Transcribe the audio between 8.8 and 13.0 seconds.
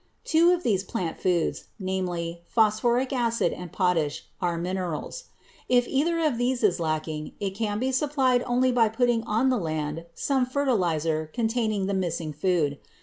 putting on the land some fertilizer containing the missing food.